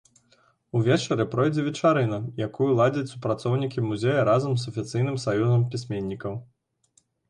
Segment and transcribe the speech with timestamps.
[0.79, 6.47] Увечары пройдзе вечарына, якую ладзяць супрацоўнікі музея разам з афіцыйным саюзам пісьменнікаў.